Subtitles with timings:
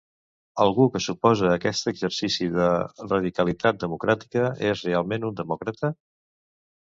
[0.63, 2.69] Algú que s’oposa a aquest exercici de
[3.11, 5.93] radicalitat democràtica és realment un demòcrata?